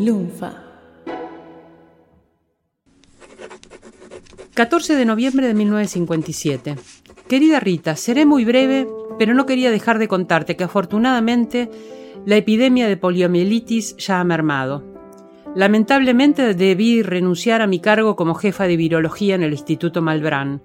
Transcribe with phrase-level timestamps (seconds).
[0.00, 0.54] Lunfa.
[4.54, 6.76] 14 de noviembre de 1957.
[7.28, 11.70] Querida Rita, seré muy breve, pero no quería dejar de contarte que afortunadamente
[12.24, 14.82] la epidemia de poliomielitis ya ha mermado.
[15.54, 20.62] Lamentablemente debí renunciar a mi cargo como jefa de virología en el Instituto Malbrán.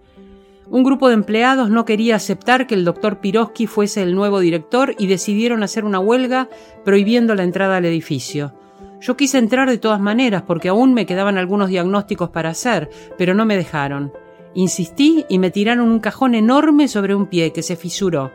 [0.69, 4.95] Un grupo de empleados no quería aceptar que el doctor Piroski fuese el nuevo director
[4.97, 6.47] y decidieron hacer una huelga
[6.85, 8.53] prohibiendo la entrada al edificio.
[9.01, 13.33] Yo quise entrar de todas maneras porque aún me quedaban algunos diagnósticos para hacer, pero
[13.33, 14.11] no me dejaron.
[14.53, 18.31] Insistí y me tiraron un cajón enorme sobre un pie que se fisuró.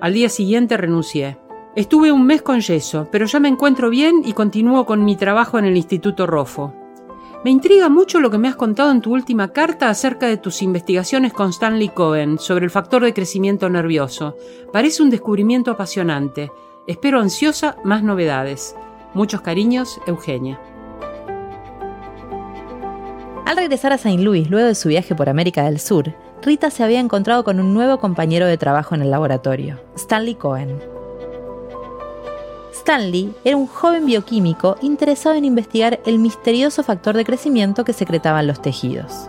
[0.00, 1.38] Al día siguiente renuncié.
[1.76, 5.58] Estuve un mes con yeso, pero ya me encuentro bien y continúo con mi trabajo
[5.58, 6.74] en el Instituto Rofo.
[7.44, 10.62] Me intriga mucho lo que me has contado en tu última carta acerca de tus
[10.62, 14.36] investigaciones con Stanley Cohen sobre el factor de crecimiento nervioso.
[14.72, 16.52] Parece un descubrimiento apasionante.
[16.86, 18.76] Espero ansiosa más novedades.
[19.14, 20.58] Muchos cariños, Eugenia.
[23.44, 24.22] Al regresar a St.
[24.22, 27.74] Louis luego de su viaje por América del Sur, Rita se había encontrado con un
[27.74, 30.80] nuevo compañero de trabajo en el laboratorio, Stanley Cohen.
[32.72, 38.46] Stanley era un joven bioquímico interesado en investigar el misterioso factor de crecimiento que secretaban
[38.46, 39.28] los tejidos.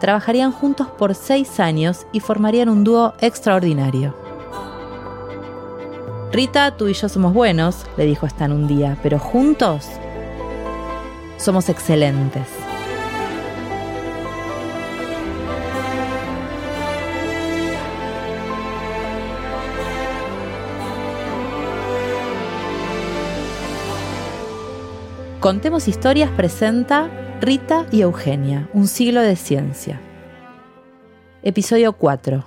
[0.00, 4.25] Trabajarían juntos por seis años y formarían un dúo extraordinario.
[6.36, 9.86] Rita, tú y yo somos buenos, le dijo Stan un día, pero juntos
[11.38, 12.46] somos excelentes.
[25.40, 27.08] Contemos Historias presenta
[27.40, 30.02] Rita y Eugenia, un siglo de ciencia.
[31.42, 32.44] Episodio 4.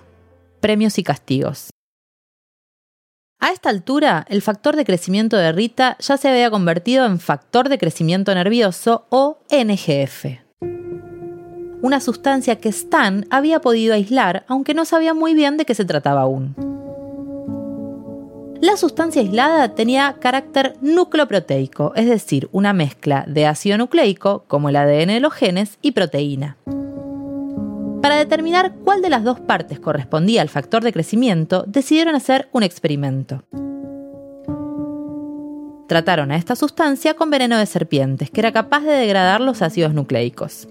[0.59, 1.71] Premios y castigos.
[3.41, 7.69] A esta altura, el factor de crecimiento de Rita ya se había convertido en factor
[7.69, 10.25] de crecimiento nervioso o NGF.
[11.81, 15.85] Una sustancia que Stan había podido aislar, aunque no sabía muy bien de qué se
[15.85, 16.53] trataba aún.
[18.59, 24.75] La sustancia aislada tenía carácter nucleoproteico, es decir, una mezcla de ácido nucleico, como el
[24.75, 26.57] ADN de los genes, y proteína.
[28.01, 32.63] Para determinar cuál de las dos partes correspondía al factor de crecimiento, decidieron hacer un
[32.63, 33.43] experimento.
[35.87, 39.93] Trataron a esta sustancia con veneno de serpientes, que era capaz de degradar los ácidos
[39.93, 40.69] nucleicos.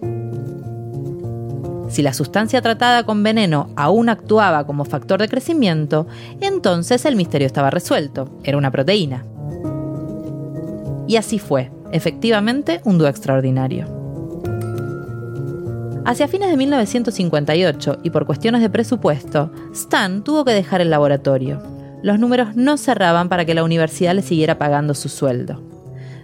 [1.89, 6.06] Si la sustancia tratada con veneno aún actuaba como factor de crecimiento,
[6.41, 9.25] entonces el misterio estaba resuelto, era una proteína.
[11.06, 13.97] Y así fue, efectivamente un dúo extraordinario.
[16.08, 21.62] Hacia fines de 1958 y por cuestiones de presupuesto, Stan tuvo que dejar el laboratorio.
[22.02, 25.62] Los números no cerraban para que la universidad le siguiera pagando su sueldo.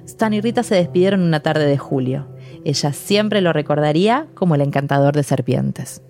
[0.06, 2.27] Stan y Rita se despidieron una tarde de julio.
[2.65, 6.00] Ella siempre lo recordaría como el encantador de serpientes.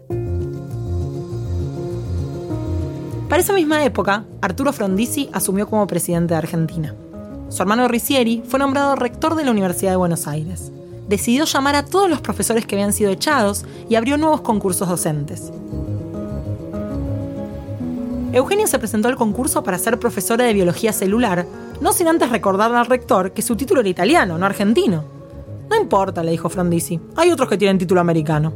[3.28, 6.94] Para esa misma época, Arturo Frondizi asumió como presidente de Argentina.
[7.48, 10.70] Su hermano Ricieri fue nombrado rector de la Universidad de Buenos Aires.
[11.08, 15.52] Decidió llamar a todos los profesores que habían sido echados y abrió nuevos concursos docentes.
[18.32, 21.46] Eugenia se presentó al concurso para ser profesora de biología celular,
[21.80, 25.04] no sin antes recordarle al rector que su título era italiano, no argentino.
[25.70, 28.54] No importa, le dijo Frondizi, hay otros que tienen título americano.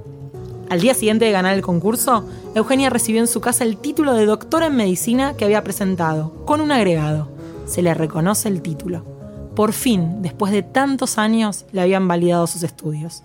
[0.69, 4.27] Al día siguiente de ganar el concurso, Eugenia recibió en su casa el título de
[4.27, 7.29] doctora en medicina que había presentado, con un agregado.
[7.67, 9.18] Se le reconoce el título.
[9.59, 13.23] Por fin, después de tantos años, le habían validado sus estudios.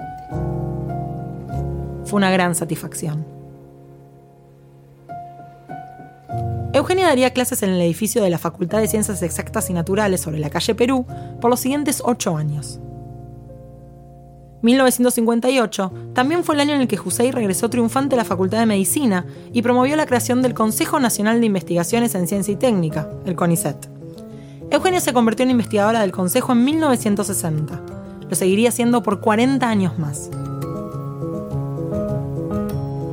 [2.06, 3.24] Fue una gran satisfacción.
[6.74, 10.40] Eugenia daría clases en el edificio de la Facultad de Ciencias Exactas y Naturales sobre
[10.40, 11.06] la calle Perú
[11.40, 12.80] por los siguientes ocho años.
[14.64, 18.66] 1958 también fue el año en el que Jusey regresó triunfante a la Facultad de
[18.66, 23.36] Medicina y promovió la creación del Consejo Nacional de Investigaciones en Ciencia y Técnica, el
[23.36, 23.93] CONICET.
[24.78, 27.80] Eugenia se convirtió en investigadora del Consejo en 1960.
[28.28, 30.32] Lo seguiría siendo por 40 años más.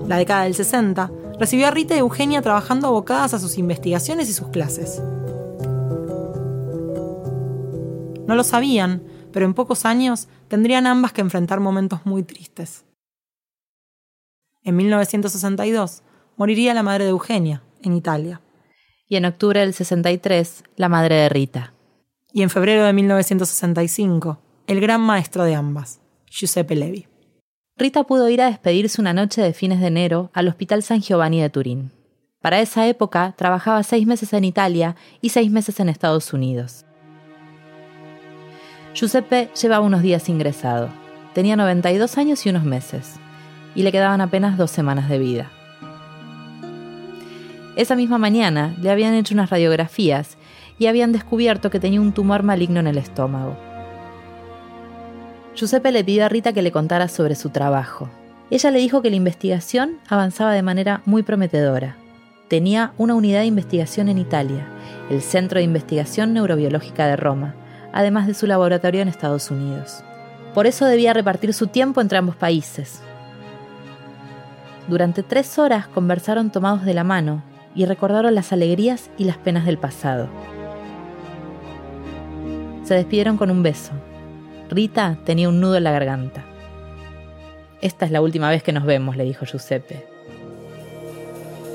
[0.09, 4.33] La década del 60 recibió a Rita y Eugenia trabajando abocadas a sus investigaciones y
[4.33, 5.03] sus clases.
[8.27, 12.87] No lo sabían, pero en pocos años tendrían ambas que enfrentar momentos muy tristes.
[14.63, 16.03] En 1962
[16.39, 18.41] moriría la madre de Eugenia, en Italia.
[19.11, 21.75] Y en octubre del 63, la madre de Rita.
[22.33, 27.09] Y en febrero de 1965, el gran maestro de ambas, Giuseppe Levi.
[27.77, 31.43] Rita pudo ir a despedirse una noche de fines de enero al Hospital San Giovanni
[31.43, 31.91] de Turín.
[32.41, 36.87] Para esa época trabajaba seis meses en Italia y seis meses en Estados Unidos.
[38.95, 40.89] Giuseppe llevaba unos días ingresado.
[41.35, 43.17] Tenía 92 años y unos meses,
[43.75, 45.51] y le quedaban apenas dos semanas de vida.
[47.77, 50.37] Esa misma mañana le habían hecho unas radiografías
[50.79, 53.57] y habían descubierto que tenía un tumor maligno en el estómago.
[55.55, 58.09] Giuseppe le pidió a Rita que le contara sobre su trabajo.
[58.51, 61.97] Ella le dijo que la investigación avanzaba de manera muy prometedora.
[62.49, 64.67] Tenía una unidad de investigación en Italia,
[65.09, 67.55] el Centro de Investigación Neurobiológica de Roma,
[67.93, 70.03] además de su laboratorio en Estados Unidos.
[70.55, 73.01] Por eso debía repartir su tiempo entre ambos países.
[74.89, 79.65] Durante tres horas conversaron tomados de la mano y recordaron las alegrías y las penas
[79.67, 80.29] del pasado.
[82.85, 83.93] Se despidieron con un beso.
[84.69, 86.45] Rita tenía un nudo en la garganta.
[87.81, 90.07] Esta es la última vez que nos vemos, le dijo Giuseppe.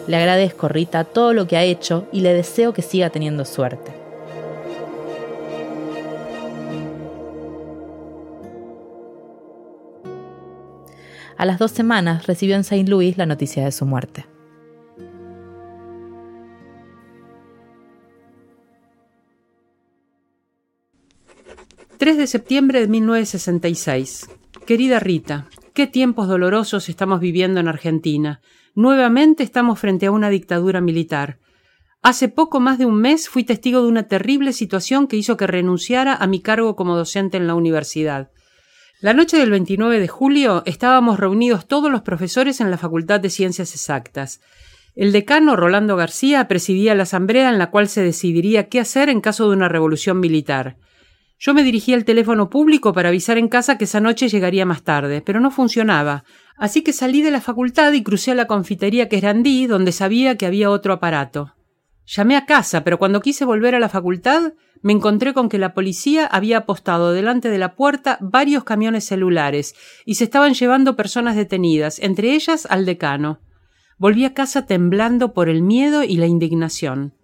[0.07, 3.91] Le agradezco, Rita, todo lo que ha hecho y le deseo que siga teniendo suerte.
[11.37, 14.25] A las dos semanas recibió en Saint Louis la noticia de su muerte.
[22.05, 24.29] ...3 de septiembre de 1966.
[24.67, 28.41] Querida Rita, qué tiempos dolorosos estamos viviendo en Argentina.
[28.75, 31.39] Nuevamente estamos frente a una dictadura militar.
[32.03, 35.47] Hace poco más de un mes fui testigo de una terrible situación que hizo que
[35.47, 38.29] renunciara a mi cargo como docente en la universidad.
[39.01, 43.31] La noche del 29 de julio estábamos reunidos todos los profesores en la Facultad de
[43.31, 44.41] Ciencias Exactas.
[44.93, 49.21] El decano Rolando García presidía la asamblea en la cual se decidiría qué hacer en
[49.21, 50.77] caso de una revolución militar.
[51.37, 54.83] Yo me dirigí al teléfono público para avisar en casa que esa noche llegaría más
[54.83, 56.23] tarde, pero no funcionaba,
[56.57, 60.45] así que salí de la facultad y crucé a la confitería Querandí, donde sabía que
[60.45, 61.53] había otro aparato.
[62.05, 65.73] Llamé a casa, pero cuando quise volver a la facultad, me encontré con que la
[65.73, 69.73] policía había apostado delante de la puerta varios camiones celulares
[70.05, 73.39] y se estaban llevando personas detenidas, entre ellas al decano.
[73.97, 77.15] Volví a casa temblando por el miedo y la indignación.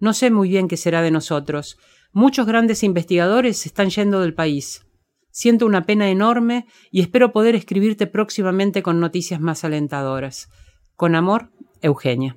[0.00, 1.76] No sé muy bien qué será de nosotros.
[2.14, 4.84] Muchos grandes investigadores se están yendo del país.
[5.30, 10.50] Siento una pena enorme y espero poder escribirte próximamente con noticias más alentadoras.
[10.94, 12.36] Con amor, Eugenia.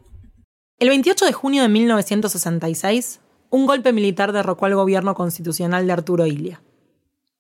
[0.80, 3.20] El 28 de junio de 1966,
[3.50, 6.62] un golpe militar derrocó al gobierno constitucional de Arturo Ilia.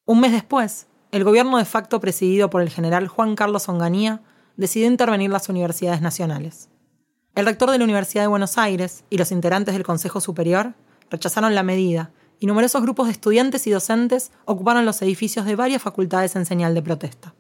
[0.04, 4.24] Un mes después, el gobierno de facto presidido por el general Juan Carlos Onganía
[4.58, 6.70] decidió intervenir las universidades nacionales.
[7.34, 10.74] El rector de la Universidad de Buenos Aires y los integrantes del Consejo Superior
[11.10, 15.82] rechazaron la medida y numerosos grupos de estudiantes y docentes ocuparon los edificios de varias
[15.82, 17.34] facultades en señal de protesta.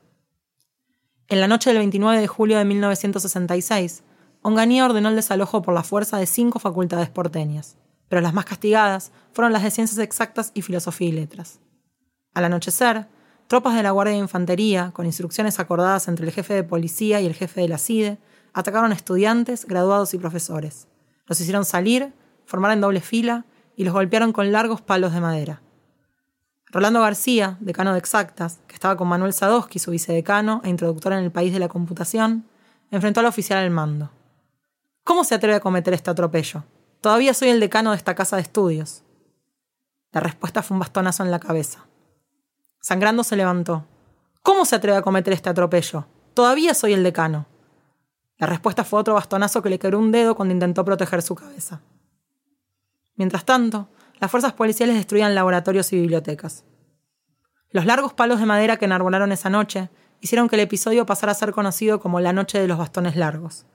[1.27, 4.03] En la noche del 29 de julio de 1966,
[4.41, 7.77] Onganía ordenó el desalojo por la fuerza de cinco facultades porteñas,
[8.09, 11.59] pero las más castigadas fueron las de Ciencias Exactas y Filosofía y Letras.
[12.35, 13.07] Al anochecer,
[13.47, 17.25] tropas de la Guardia de Infantería, con instrucciones acordadas entre el jefe de policía y
[17.25, 18.19] el jefe de la CIDE,
[18.53, 20.87] atacaron a estudiantes, graduados y profesores.
[21.25, 22.13] Los hicieron salir,
[22.45, 23.45] formar en doble fila
[23.75, 25.61] y los golpearon con largos palos de madera.
[26.67, 31.19] Rolando García, decano de Exactas, que estaba con Manuel Sadowski, su vicedecano e introductor en
[31.19, 32.45] el país de la computación,
[32.91, 34.09] enfrentó al oficial al mando.
[35.03, 36.63] ¿Cómo se atreve a cometer este atropello?
[37.01, 39.03] Todavía soy el decano de esta casa de estudios.
[40.11, 41.85] La respuesta fue un bastonazo en la cabeza.
[42.81, 43.85] Sangrando se levantó.
[44.41, 46.07] ¿Cómo se atreve a cometer este atropello?
[46.33, 47.45] Todavía soy el decano.
[48.37, 51.81] La respuesta fue otro bastonazo que le quebró un dedo cuando intentó proteger su cabeza.
[53.15, 56.63] Mientras tanto, las fuerzas policiales destruían laboratorios y bibliotecas.
[57.71, 59.89] Los largos palos de madera que enarbolaron esa noche
[60.21, 63.65] hicieron que el episodio pasara a ser conocido como la Noche de los Bastones Largos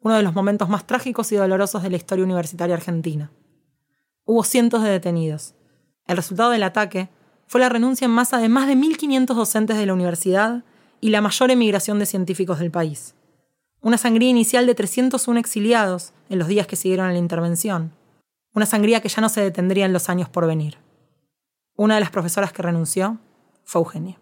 [0.00, 3.30] uno de los momentos más trágicos y dolorosos de la historia universitaria argentina.
[4.24, 5.54] Hubo cientos de detenidos.
[6.06, 7.08] El resultado del ataque
[7.46, 10.64] fue la renuncia en masa de más de 1.500 docentes de la universidad
[11.00, 13.14] y la mayor emigración de científicos del país.
[13.80, 17.92] Una sangría inicial de 301 exiliados en los días que siguieron a la intervención.
[18.52, 20.78] Una sangría que ya no se detendría en los años por venir.
[21.76, 23.18] Una de las profesoras que renunció
[23.64, 24.18] fue Eugenia.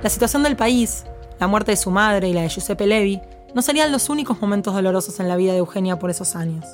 [0.00, 1.04] La situación del país,
[1.40, 3.20] la muerte de su madre y la de Giuseppe Levi
[3.52, 6.64] no serían los únicos momentos dolorosos en la vida de Eugenia por esos años.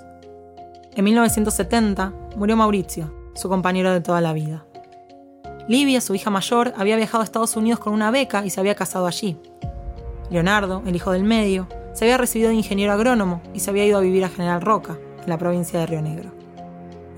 [0.95, 4.67] En 1970 murió Mauricio, su compañero de toda la vida.
[5.69, 8.75] Livia, su hija mayor, había viajado a Estados Unidos con una beca y se había
[8.75, 9.39] casado allí.
[10.31, 13.99] Leonardo, el hijo del medio, se había recibido de ingeniero agrónomo y se había ido
[13.99, 16.31] a vivir a General Roca, en la provincia de Río Negro.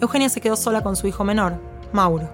[0.01, 1.61] Eugenia se quedó sola con su hijo menor,
[1.93, 2.31] Mauro,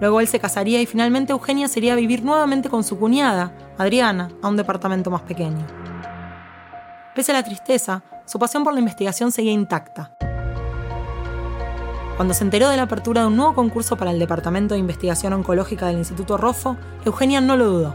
[0.00, 4.30] Luego él se casaría y finalmente Eugenia sería a vivir nuevamente con su cuñada, Adriana,
[4.42, 5.64] a un departamento más pequeño.
[7.14, 10.16] Pese a la tristeza, su pasión por la investigación seguía intacta.
[12.16, 15.34] Cuando se enteró de la apertura de un nuevo concurso para el Departamento de Investigación
[15.34, 17.94] Oncológica del Instituto Roffo, Eugenia no lo dudó.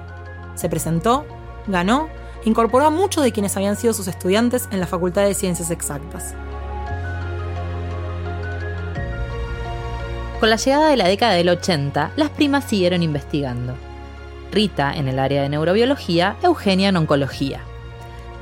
[0.53, 1.25] Se presentó,
[1.67, 2.07] ganó
[2.45, 6.33] incorporó a muchos de quienes habían sido sus estudiantes en la Facultad de Ciencias Exactas.
[10.39, 13.75] Con la llegada de la década del 80, las primas siguieron investigando.
[14.51, 17.61] Rita en el área de neurobiología, Eugenia en oncología.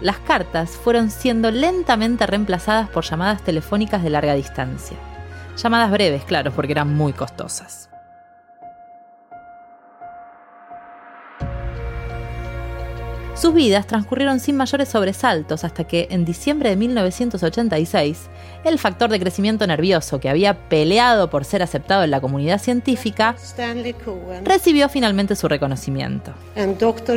[0.02, 4.98] Las cartas fueron siendo lentamente reemplazadas por llamadas telefónicas de larga distancia.
[5.56, 7.93] Llamadas breves, claro, porque eran muy costosas.
[13.36, 18.30] Sus vidas transcurrieron sin mayores sobresaltos hasta que, en diciembre de 1986,
[18.64, 23.36] el factor de crecimiento nervioso que había peleado por ser aceptado en la comunidad científica
[24.44, 26.32] recibió finalmente su reconocimiento.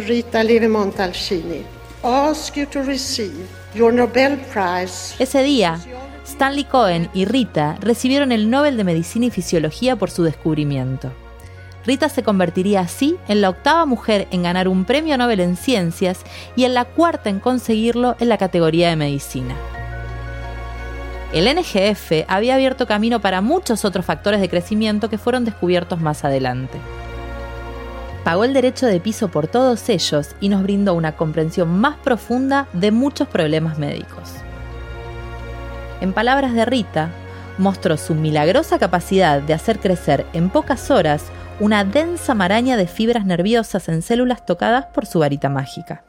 [0.01, 0.43] Rita
[5.19, 5.79] Ese día,
[6.25, 11.13] Stanley Cohen y Rita recibieron el Nobel de Medicina y Fisiología por su descubrimiento.
[11.87, 16.21] Rita se convertiría así en la octava mujer en ganar un premio Nobel en ciencias
[16.57, 19.55] y en la cuarta en conseguirlo en la categoría de medicina.
[21.33, 26.25] El NGF había abierto camino para muchos otros factores de crecimiento que fueron descubiertos más
[26.25, 26.79] adelante.
[28.25, 32.67] Pagó el derecho de piso por todos ellos y nos brindó una comprensión más profunda
[32.73, 34.33] de muchos problemas médicos.
[36.01, 37.11] En palabras de Rita,
[37.59, 41.25] mostró su milagrosa capacidad de hacer crecer en pocas horas
[41.59, 46.05] una densa maraña de fibras nerviosas en células tocadas por su varita mágica.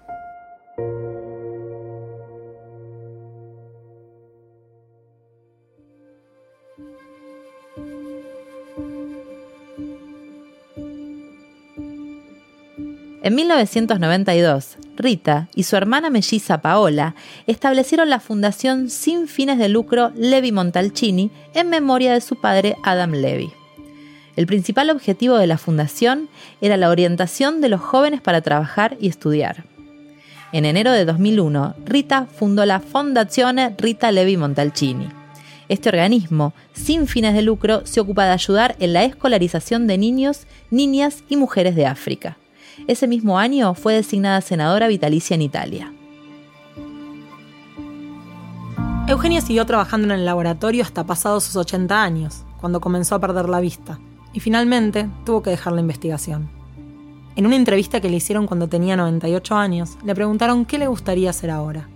[13.24, 20.12] En 1992, Rita y su hermana melliza Paola establecieron la fundación sin fines de lucro
[20.16, 23.52] Levi Montalcini en memoria de su padre Adam Levi.
[24.38, 26.30] El principal objetivo de la fundación
[26.62, 29.64] era la orientación de los jóvenes para trabajar y estudiar.
[30.52, 35.10] En enero de 2001, Rita fundó la Fondazione Rita Levi Montalcini.
[35.70, 40.46] Este organismo, sin fines de lucro, se ocupa de ayudar en la escolarización de niños,
[40.70, 42.38] niñas y mujeres de África.
[42.88, 45.92] Ese mismo año fue designada senadora vitalicia en Italia.
[49.08, 53.50] Eugenia siguió trabajando en el laboratorio hasta pasados sus 80 años, cuando comenzó a perder
[53.50, 53.98] la vista
[54.34, 56.50] y finalmente tuvo que dejar la investigación.
[57.36, 61.30] En una entrevista que le hicieron cuando tenía 98 años, le preguntaron qué le gustaría
[61.30, 61.88] hacer ahora.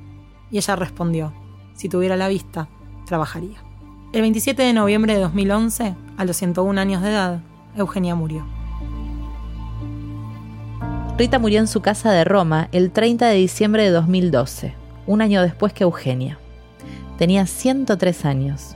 [0.51, 1.33] Y ella respondió,
[1.73, 2.67] si tuviera la vista,
[3.05, 3.63] trabajaría.
[4.13, 7.41] El 27 de noviembre de 2011, a los 101 años de edad,
[7.75, 8.45] Eugenia murió.
[11.17, 14.75] Rita murió en su casa de Roma el 30 de diciembre de 2012,
[15.07, 16.39] un año después que Eugenia.
[17.17, 18.75] Tenía 103 años.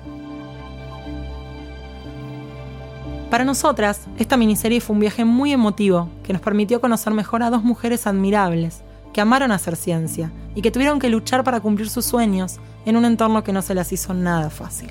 [3.29, 7.50] Para nosotras, esta miniserie fue un viaje muy emotivo que nos permitió conocer mejor a
[7.50, 12.05] dos mujeres admirables que amaron hacer ciencia y que tuvieron que luchar para cumplir sus
[12.05, 14.89] sueños en un entorno que no se las hizo nada fácil.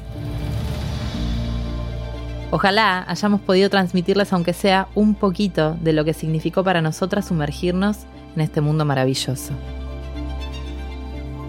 [2.51, 7.99] Ojalá hayamos podido transmitirles, aunque sea un poquito, de lo que significó para nosotras sumergirnos
[8.35, 9.53] en este mundo maravilloso.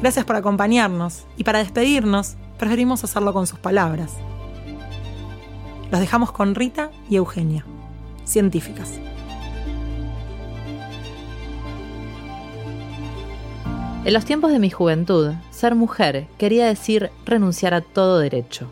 [0.01, 4.13] Gracias por acompañarnos y para despedirnos, preferimos hacerlo con sus palabras.
[5.91, 7.63] Los dejamos con Rita y Eugenia,
[8.25, 8.99] científicas.
[14.03, 18.69] En los tiempos de mi juventud, ser mujer quería decir renunciar a todo derecho.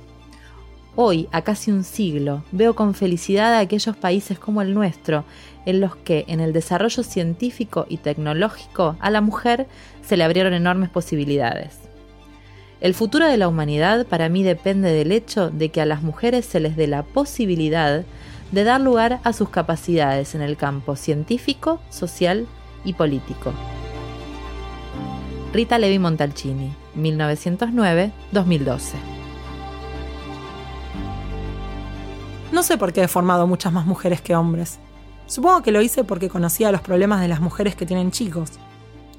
[0.95, 5.23] Hoy, a casi un siglo, veo con felicidad a aquellos países como el nuestro,
[5.65, 9.67] en los que en el desarrollo científico y tecnológico a la mujer
[10.03, 11.82] se le abrieron enormes posibilidades.
[12.83, 16.45] El futuro de la humanidad para mí depende del hecho de que a las mujeres
[16.45, 18.03] se les dé la posibilidad
[18.51, 22.45] de dar lugar a sus capacidades en el campo científico, social
[22.83, 23.53] y político.
[25.53, 28.81] Rita Levi Montalcini, 1909-2012.
[32.51, 34.79] No sé por qué he formado muchas más mujeres que hombres.
[35.25, 38.51] Supongo que lo hice porque conocía los problemas de las mujeres que tienen chicos.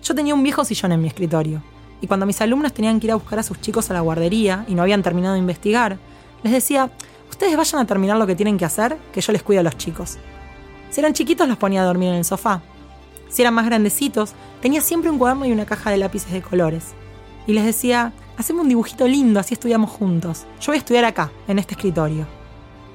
[0.02, 1.62] Yo tenía un viejo sillón en mi escritorio,
[2.04, 4.66] y cuando mis alumnos tenían que ir a buscar a sus chicos a la guardería
[4.68, 5.96] y no habían terminado de investigar,
[6.42, 6.90] les decía,
[7.30, 9.78] ustedes vayan a terminar lo que tienen que hacer, que yo les cuido a los
[9.78, 10.18] chicos.
[10.90, 12.60] Si eran chiquitos los ponía a dormir en el sofá.
[13.30, 16.92] Si eran más grandecitos, tenía siempre un cuaderno y una caja de lápices de colores.
[17.46, 20.44] Y les decía, hacemos un dibujito lindo, así estudiamos juntos.
[20.60, 22.26] Yo voy a estudiar acá, en este escritorio.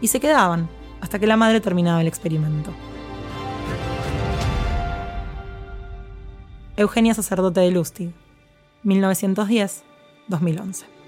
[0.01, 0.69] Y se quedaban,
[1.01, 2.71] hasta que la madre terminaba el experimento.
[6.77, 8.13] Eugenia Sacerdote de Lustig,
[8.85, 10.98] 1910-2011.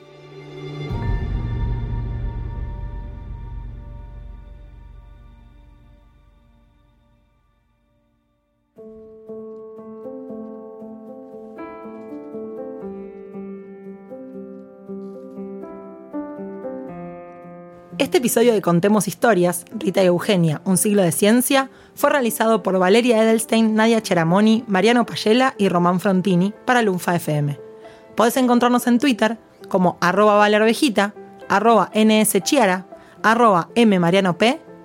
[18.02, 22.80] Este episodio de Contemos Historias, Rita y Eugenia, Un siglo de ciencia, fue realizado por
[22.80, 27.60] Valeria Edelstein, Nadia Cheramoni, Mariano Payela y Román Frontini para Lunfa FM.
[28.16, 29.38] Podés encontrarnos en Twitter
[29.70, 31.14] como arroba valervejita,
[31.48, 32.88] arroba nschiara,
[33.22, 34.42] arroba mmarianop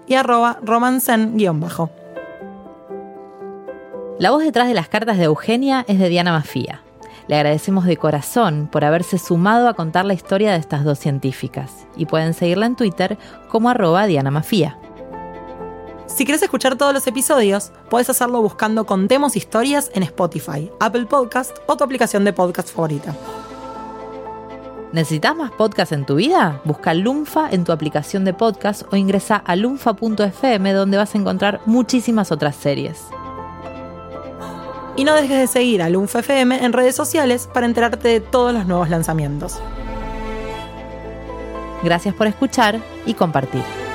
[0.07, 1.89] y arroba romancen-bajo.
[4.19, 6.83] La voz detrás de las cartas de Eugenia es de Diana Mafía.
[7.29, 11.87] Le agradecemos de corazón por haberse sumado a contar la historia de estas dos científicas
[11.97, 13.19] y pueden seguirla en Twitter
[13.49, 14.79] como arroba Diana Mafía.
[16.07, 21.59] Si quieres escuchar todos los episodios, puedes hacerlo buscando Contemos Historias en Spotify, Apple Podcast
[21.67, 23.15] o tu aplicación de podcast favorita.
[24.93, 26.61] ¿Necesitas más podcast en tu vida?
[26.65, 31.61] Busca Lunfa en tu aplicación de podcast o ingresa a lunfa.fm donde vas a encontrar
[31.67, 33.03] muchísimas otras series.
[34.97, 38.55] Y no dejes de seguir a Lunfa FM en redes sociales para enterarte de todos
[38.55, 39.61] los nuevos lanzamientos.
[41.83, 43.86] Gracias por escuchar y compartir.